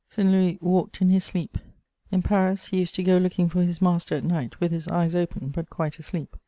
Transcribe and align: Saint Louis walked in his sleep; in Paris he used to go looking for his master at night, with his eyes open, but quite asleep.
Saint 0.09 0.31
Louis 0.31 0.57
walked 0.61 0.99
in 0.99 1.09
his 1.09 1.23
sleep; 1.23 1.59
in 2.09 2.23
Paris 2.23 2.69
he 2.69 2.79
used 2.79 2.95
to 2.95 3.03
go 3.03 3.19
looking 3.19 3.47
for 3.47 3.61
his 3.61 3.83
master 3.83 4.15
at 4.15 4.23
night, 4.23 4.59
with 4.59 4.71
his 4.71 4.87
eyes 4.87 5.13
open, 5.13 5.49
but 5.49 5.69
quite 5.69 5.99
asleep. 5.99 6.35